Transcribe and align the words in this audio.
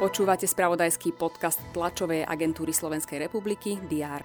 Počúvate 0.00 0.48
spravodajský 0.48 1.12
podcast 1.12 1.60
tlačovej 1.76 2.24
agentúry 2.24 2.72
Slovenskej 2.72 3.20
republiky 3.20 3.76
DR. 3.84 4.24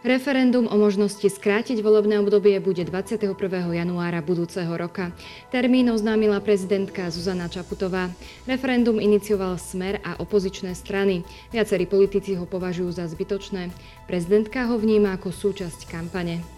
Referendum 0.00 0.64
o 0.64 0.76
možnosti 0.80 1.28
skrátiť 1.28 1.84
volebné 1.84 2.16
obdobie 2.22 2.56
bude 2.64 2.80
21. 2.80 3.36
januára 3.76 4.24
budúceho 4.24 4.72
roka. 4.72 5.12
Termín 5.52 5.92
oznámila 5.92 6.40
prezidentka 6.40 7.12
Zuzana 7.12 7.52
Čaputová. 7.52 8.08
Referendum 8.48 8.96
inicioval 8.96 9.60
Smer 9.60 10.00
a 10.00 10.16
opozičné 10.16 10.72
strany. 10.72 11.28
Viacerí 11.52 11.84
politici 11.84 12.32
ho 12.32 12.48
považujú 12.48 12.96
za 12.96 13.04
zbytočné. 13.04 13.68
Prezidentka 14.08 14.64
ho 14.72 14.80
vníma 14.80 15.20
ako 15.20 15.28
súčasť 15.28 15.84
kampane. 15.84 16.57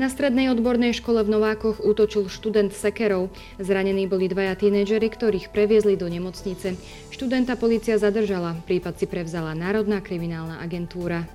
Na 0.00 0.08
strednej 0.08 0.48
odbornej 0.48 0.96
škole 0.96 1.20
v 1.20 1.36
Novákoch 1.36 1.84
útočil 1.84 2.32
študent 2.32 2.72
sekerov. 2.72 3.28
Zranení 3.60 4.08
boli 4.08 4.24
dvaja 4.24 4.56
tínedžeri, 4.56 5.12
ktorých 5.12 5.52
previezli 5.52 6.00
do 6.00 6.08
nemocnice. 6.08 6.80
Študenta 7.12 7.60
policia 7.60 8.00
zadržala, 8.00 8.56
prípad 8.64 8.96
si 8.96 9.04
prevzala 9.04 9.52
Národná 9.52 10.00
kriminálna 10.00 10.64
agentúra. 10.64 11.28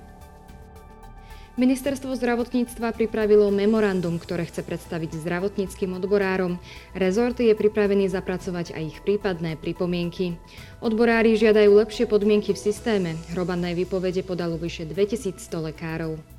Ministerstvo 1.54 2.14
zdravotníctva 2.18 2.94
pripravilo 2.98 3.50
memorandum, 3.54 4.18
ktoré 4.18 4.46
chce 4.46 4.66
predstaviť 4.66 5.22
zdravotníckým 5.22 5.94
odborárom. 5.94 6.58
Rezort 6.98 7.38
je 7.38 7.54
pripravený 7.54 8.10
zapracovať 8.10 8.74
aj 8.74 8.82
ich 8.94 8.98
prípadné 9.06 9.54
pripomienky. 9.54 10.34
Odborári 10.82 11.38
žiadajú 11.38 11.78
lepšie 11.78 12.10
podmienky 12.10 12.54
v 12.54 12.62
systéme. 12.62 13.10
Hromadnej 13.34 13.78
výpovede 13.78 14.26
podalo 14.26 14.58
vyše 14.58 14.86
2100 14.86 15.34
lekárov. 15.74 16.37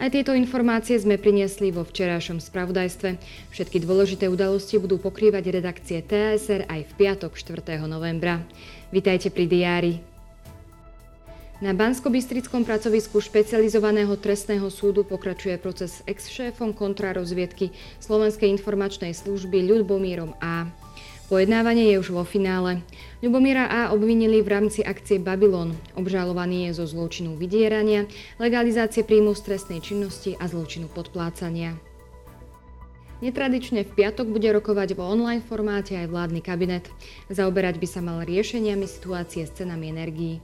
Aj 0.00 0.08
tieto 0.08 0.32
informácie 0.32 0.96
sme 0.96 1.20
priniesli 1.20 1.68
vo 1.68 1.84
včerajšom 1.84 2.40
spravodajstve. 2.40 3.20
Všetky 3.52 3.84
dôležité 3.84 4.32
udalosti 4.32 4.80
budú 4.80 4.96
pokrývať 4.96 5.52
redakcie 5.52 6.00
TSR 6.00 6.64
aj 6.72 6.88
v 6.88 6.92
piatok 6.96 7.36
4. 7.36 7.76
novembra. 7.84 8.40
Vitajte 8.88 9.28
pri 9.28 9.44
diári. 9.44 9.92
Na 11.60 11.76
Bansko-Bystrickom 11.76 12.64
pracovisku 12.64 13.20
špecializovaného 13.20 14.16
trestného 14.16 14.72
súdu 14.72 15.04
pokračuje 15.04 15.60
proces 15.60 16.00
ex-šéfom 16.08 16.72
kontrarozviedky 16.72 17.68
Slovenskej 18.00 18.48
informačnej 18.56 19.12
služby 19.12 19.68
Ľudbomírom 19.68 20.32
A. 20.40 20.64
Pojednávanie 21.30 21.94
je 21.94 22.02
už 22.02 22.10
vo 22.10 22.26
finále. 22.26 22.82
Ľubomíra 23.22 23.70
A. 23.70 23.94
obvinili 23.94 24.42
v 24.42 24.50
rámci 24.50 24.82
akcie 24.82 25.22
Babylon. 25.22 25.78
Obžalovaný 25.94 26.66
je 26.66 26.82
zo 26.82 26.90
zločinu 26.90 27.38
vydierania, 27.38 28.10
legalizácie 28.42 29.06
príjmu 29.06 29.38
z 29.38 29.46
trestnej 29.46 29.78
činnosti 29.78 30.34
a 30.42 30.50
zločinu 30.50 30.90
podplácania. 30.90 31.78
Netradične 33.22 33.86
v 33.86 33.94
piatok 33.94 34.26
bude 34.26 34.50
rokovať 34.50 34.98
vo 34.98 35.06
online 35.06 35.38
formáte 35.38 35.94
aj 35.94 36.10
vládny 36.10 36.42
kabinet. 36.42 36.90
Zaoberať 37.30 37.78
by 37.78 37.86
sa 37.86 38.02
mal 38.02 38.26
riešeniami 38.26 38.90
situácie 38.90 39.46
s 39.46 39.54
cenami 39.54 39.86
energií. 39.86 40.42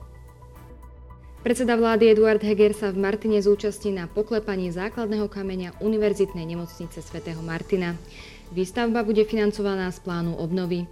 Predseda 1.42 1.76
vlády 1.76 2.14
Eduard 2.14 2.40
Heger 2.40 2.72
sa 2.72 2.88
v 2.88 3.02
Martine 3.02 3.42
zúčastní 3.42 3.92
na 3.92 4.08
poklepaní 4.08 4.72
základného 4.72 5.28
kameňa 5.28 5.80
Univerzitnej 5.84 6.48
nemocnice 6.48 7.02
svätého 7.02 7.42
Martina. 7.44 7.98
Výstavba 8.54 9.02
bude 9.02 9.26
financovaná 9.26 9.90
z 9.90 9.98
plánu 10.00 10.38
obnovy. 10.38 10.86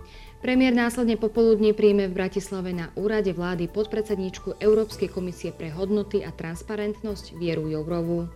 Premiér 0.45 0.77
následne 0.77 1.17
popoludne 1.17 1.73
príjme 1.73 2.05
v 2.05 2.21
Bratislave 2.21 2.77
na 2.77 2.93
úrade 3.01 3.33
vlády 3.33 3.65
podpredsedničku 3.65 4.61
Európskej 4.61 5.09
komisie 5.09 5.57
pre 5.57 5.73
hodnoty 5.73 6.21
a 6.21 6.29
transparentnosť 6.37 7.33
Vieru 7.41 7.65
Jourovú. 7.73 8.29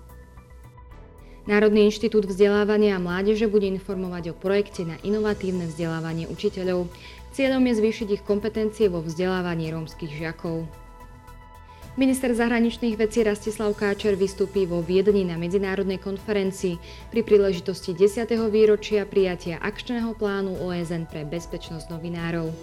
Národný 1.45 1.89
inštitút 1.89 2.29
vzdelávania 2.29 2.97
a 2.97 3.05
mládeže 3.05 3.49
bude 3.49 3.69
informovať 3.69 4.33
o 4.33 4.35
projekte 4.37 4.85
na 4.85 5.01
inovatívne 5.01 5.69
vzdelávanie 5.69 6.29
učiteľov. 6.29 6.93
Cieľom 7.33 7.65
je 7.69 7.75
zvýšiť 7.77 8.09
ich 8.21 8.23
kompetencie 8.25 8.89
vo 8.89 9.05
vzdelávaní 9.05 9.73
rómskych 9.73 10.13
žiakov. 10.13 10.69
Minister 11.99 12.31
zahraničných 12.31 12.95
vecí 12.95 13.27
Rastislav 13.27 13.75
Káčer 13.75 14.15
vystúpi 14.15 14.71
vo 14.71 14.79
Viedni 14.79 15.27
na 15.27 15.35
medzinárodnej 15.35 15.99
konferencii 15.99 16.79
pri 17.11 17.27
príležitosti 17.27 17.91
10. 17.91 18.23
výročia 18.55 19.03
prijatia 19.03 19.59
akčného 19.59 20.15
plánu 20.15 20.63
OSN 20.63 21.11
pre 21.11 21.27
bezpečnosť 21.27 21.91
novinárov. 21.91 22.55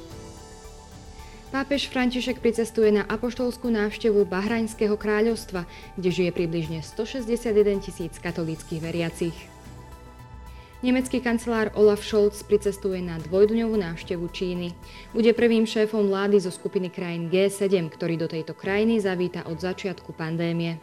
Pápež 1.52 1.92
František 1.92 2.40
pricestuje 2.40 2.96
na 2.96 3.04
apoštolskú 3.12 3.68
návštevu 3.76 4.24
Bahrajnského 4.24 4.96
kráľovstva, 4.96 5.68
kde 6.00 6.10
žije 6.16 6.32
približne 6.32 6.80
161 6.80 7.84
tisíc 7.84 8.16
katolíckých 8.24 8.80
veriacich. 8.80 9.36
Nemecký 10.84 11.24
kancelár 11.24 11.72
Olaf 11.80 12.04
Scholz 12.04 12.44
pricestuje 12.44 13.00
na 13.00 13.16
dvojdňovú 13.16 13.80
návštevu 13.80 14.28
Číny. 14.28 14.76
Bude 15.16 15.32
prvým 15.32 15.64
šéfom 15.64 16.12
vlády 16.12 16.44
zo 16.44 16.52
skupiny 16.52 16.92
krajín 16.92 17.32
G7, 17.32 17.88
ktorý 17.88 18.20
do 18.20 18.28
tejto 18.28 18.52
krajiny 18.52 19.00
zavíta 19.00 19.48
od 19.48 19.56
začiatku 19.56 20.12
pandémie. 20.12 20.76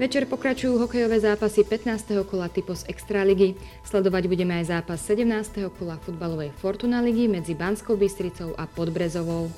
Večer 0.00 0.24
pokračujú 0.24 0.80
hokejové 0.80 1.20
zápasy 1.20 1.68
15. 1.68 2.24
kola 2.24 2.48
Typos 2.48 2.88
Extraligy. 2.88 3.52
Sledovať 3.84 4.24
budeme 4.24 4.56
aj 4.64 4.80
zápas 4.80 5.04
17. 5.04 5.68
kola 5.76 6.00
futbalovej 6.00 6.56
Fortuna 6.56 7.04
ligy 7.04 7.28
medzi 7.28 7.52
Banskou 7.52 8.00
Bystricou 8.00 8.56
a 8.56 8.64
Podbrezovou. 8.64 9.52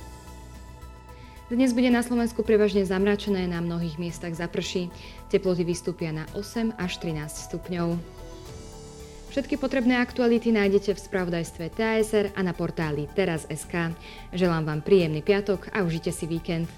Dnes 1.47 1.71
bude 1.71 1.87
na 1.87 2.03
Slovensku 2.03 2.43
prevažne 2.43 2.83
zamračené, 2.83 3.47
na 3.47 3.63
mnohých 3.63 3.95
miestach 3.95 4.35
zaprší. 4.35 4.91
Teploty 5.31 5.63
vystúpia 5.63 6.11
na 6.11 6.27
8 6.35 6.75
až 6.75 6.99
13 6.99 7.31
stupňov. 7.31 8.24
Všetky 9.35 9.59
potrebné 9.59 9.99
aktuality 9.99 10.47
nájdete 10.47 10.95
v 10.95 11.03
spravodajstve 11.11 11.75
TASR 11.75 12.31
a 12.31 12.39
na 12.39 12.55
portáli 12.55 13.03
teraz.sk. 13.11 13.91
Želám 14.31 14.63
vám 14.63 14.79
príjemný 14.79 15.19
piatok 15.19 15.75
a 15.75 15.83
užite 15.83 16.15
si 16.15 16.23
víkend. 16.23 16.71